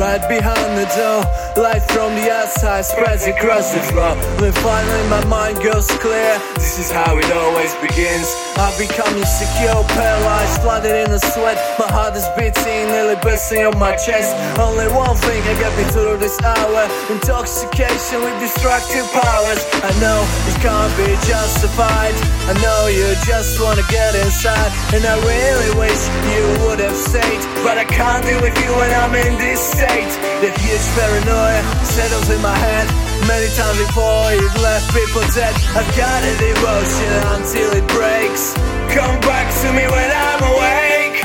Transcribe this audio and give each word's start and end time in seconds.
right 0.00 0.26
behind 0.28 0.72
the 0.80 0.88
door. 0.96 1.20
Light 1.60 1.82
from 1.92 2.14
the 2.16 2.32
outside 2.32 2.84
spreads 2.84 3.26
across 3.26 3.72
the 3.74 3.80
floor. 3.92 4.16
Then 4.40 4.52
finally 4.64 5.04
my 5.08 5.24
mind 5.26 5.62
goes 5.62 5.86
clear. 6.00 6.40
This 6.56 6.78
is 6.78 6.90
how 6.90 7.16
it 7.18 7.30
always 7.30 7.74
begins. 7.84 8.26
I 8.56 8.72
become 8.80 9.12
insecure, 9.16 9.76
paralyzed, 9.94 10.62
flooded 10.62 10.96
in 11.04 11.10
the 11.10 11.20
sweat. 11.20 11.58
My 11.78 11.88
heart 11.92 12.16
is 12.16 12.26
beating, 12.36 12.88
nearly 12.88 13.16
bursting 13.22 13.64
on 13.66 13.78
my 13.78 13.94
chest. 13.96 14.32
Only 14.58 14.88
one 14.88 15.16
thing 15.16 15.42
can 15.44 15.56
get 15.60 15.72
me 15.76 15.84
through 15.92 16.18
this 16.18 16.40
hour. 16.42 16.88
Intoxication 17.12 18.24
with 18.24 18.36
destructive 18.40 19.06
powers. 19.12 19.62
I 19.84 19.92
know 20.00 20.18
it 20.48 20.56
can't 20.64 20.92
be 20.96 21.12
justified. 21.28 22.16
I 22.50 22.54
know 22.64 22.88
you 22.88 23.06
just 23.28 23.60
wanna 23.60 23.86
get 23.90 24.14
inside, 24.16 24.72
and 24.96 25.04
I 25.04 25.16
really 25.22 25.70
wish 25.78 26.00
you 26.32 26.44
would 26.64 26.80
have 26.80 26.96
stayed. 26.96 27.49
But 27.62 27.76
I 27.76 27.84
can't 27.84 28.24
deal 28.24 28.40
with 28.40 28.56
you 28.56 28.72
when 28.72 28.90
I'm 28.90 29.14
in 29.14 29.36
this 29.36 29.60
state. 29.60 30.08
The 30.40 30.48
huge 30.64 30.86
paranoia 30.96 31.60
settles 31.84 32.30
in 32.30 32.40
my 32.40 32.56
head. 32.56 32.88
Many 33.28 33.52
times 33.52 33.76
before 33.76 34.32
it 34.32 34.48
left 34.64 34.88
people 34.96 35.20
dead. 35.36 35.54
I've 35.76 35.86
got 35.94 36.24
a 36.24 36.34
devotion 36.40 37.20
until 37.36 37.70
it 37.76 37.86
breaks. 37.92 38.54
Come 38.96 39.20
back 39.20 39.52
to 39.60 39.68
me 39.76 39.84
when 39.92 40.08
I'm 40.08 40.40
awake. 40.40 41.20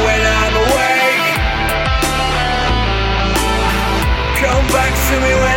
When 0.00 0.22
I'm 0.24 0.54
awake. 0.64 1.28
Come 4.40 4.64
back 4.72 4.92
to 4.96 5.14
me 5.20 5.49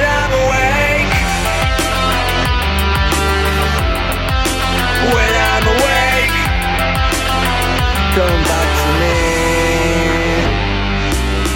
Come 8.14 8.44
back 8.45 8.69
to 8.78 8.89
me. 9.02 9.17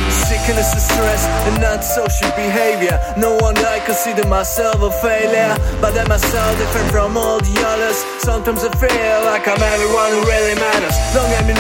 Sickness 0.10 0.74
and 0.74 0.82
stress 0.82 1.30
and 1.46 1.62
antisocial 1.64 2.32
behavior. 2.34 2.98
No 3.16 3.38
wonder 3.38 3.62
I 3.62 3.78
consider 3.86 4.26
myself 4.28 4.82
a 4.82 4.90
failure. 4.90 5.54
But 5.80 5.94
I'm 5.94 6.10
so 6.18 6.42
different 6.58 6.90
from 6.90 7.16
all 7.16 7.38
the 7.38 7.54
others? 7.62 7.98
Sometimes 8.26 8.64
I 8.64 8.74
feel 8.74 9.20
like 9.30 9.48
I'm 9.48 9.62
everyone 9.62 10.10
who 10.18 10.26
really 10.26 10.56
matters. 10.58 10.98
Don't 11.14 11.30
get 11.30 11.46
me 11.46 11.54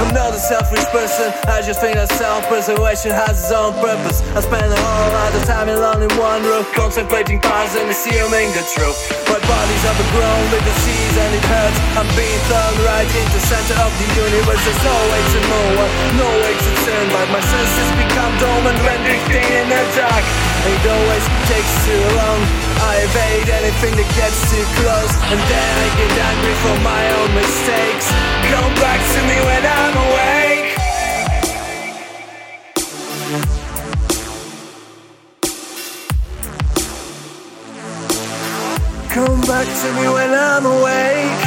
I'm 0.00 0.12
not 0.12 0.34
a 0.34 0.40
selfish 0.40 0.84
person. 0.92 1.32
I 1.48 1.62
just 1.62 1.80
think 1.80 1.96
that 1.96 2.10
self-preservation 2.20 3.12
has 3.12 3.40
its 3.40 3.52
own 3.52 3.72
purpose. 3.80 4.20
I 4.36 4.40
spend 4.44 4.68
a 4.68 4.76
whole 4.76 5.10
lot 5.14 5.32
of 5.32 5.42
time 5.48 5.68
alone 5.68 6.02
in 6.04 6.12
one 6.20 6.42
room, 6.44 6.64
contemplating 6.74 7.40
past 7.40 7.78
and 7.78 7.88
assuming 7.88 8.52
the 8.52 8.64
truth. 8.76 8.98
My 9.30 9.40
body's 9.40 9.84
overgrown 9.88 10.44
with 10.52 10.64
disease 10.66 11.16
and 11.16 11.32
it 11.34 11.44
hurts. 11.48 11.78
I'm 11.96 12.08
being 12.18 12.42
thrown 12.50 12.74
right 12.84 13.08
into 13.08 13.32
the 13.32 13.44
center 13.44 13.76
of 13.80 13.92
the 13.96 14.08
universe. 14.18 14.60
There's 14.60 14.84
no 14.84 14.98
way 15.10 15.22
to 15.22 15.40
move 15.48 15.76
on, 15.80 15.90
no 16.20 16.30
way 16.44 16.54
to 16.54 16.70
turn 16.84 17.06
back. 17.14 17.28
My 17.32 17.42
senses 17.42 17.90
become 17.96 18.32
dormant 18.42 18.78
when 18.84 18.98
drifting 19.06 19.46
in 19.48 19.66
the 19.70 19.82
dark. 19.96 20.24
It 20.64 20.80
always 20.88 21.24
takes 21.48 21.72
too 21.84 22.04
long. 22.16 22.40
I 22.84 23.00
evade 23.04 23.48
anything 23.52 23.94
that 23.96 24.10
gets 24.16 24.38
too 24.48 24.64
close, 24.80 25.13
and 25.30 25.40
then 25.40 25.72
I 25.84 25.88
get 25.96 26.12
angry 26.30 26.56
for 26.64 26.76
my 26.84 27.02
own 27.18 27.30
mistakes. 27.34 28.06
Come 28.52 28.74
back 28.76 29.00
to 29.14 29.20
me 29.28 29.36
when 29.48 29.64
I'm 29.64 29.94
awake. 30.06 30.70
Come 39.14 39.40
back 39.42 39.66
to 39.80 39.88
me 39.96 40.06
when 40.16 40.30
I'm 40.34 40.66
awake. 40.66 41.42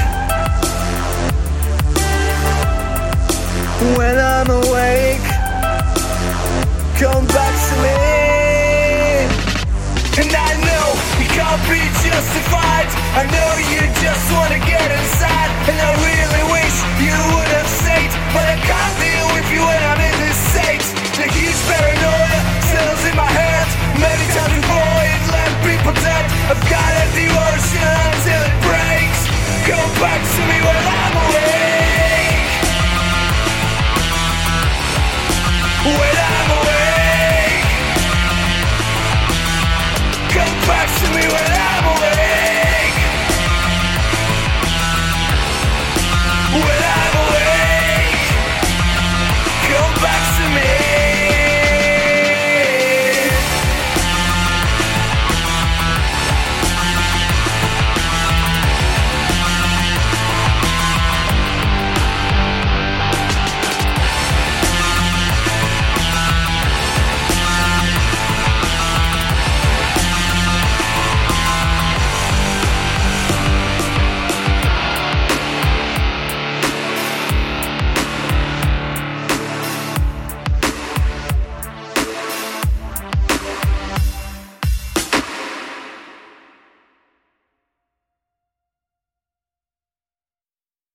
When 3.97 4.17
I'm 4.17 4.49
awake. 4.49 5.27
Come 6.97 7.25
back 7.27 7.53
to 7.67 7.75
me. 7.83 7.97
And 10.19 10.31
I 10.33 10.51
know 10.65 10.87
it 11.21 11.29
can't 11.29 11.61
be 11.69 11.81
justified. 12.01 12.89
I 14.09 14.39
know 14.39 14.46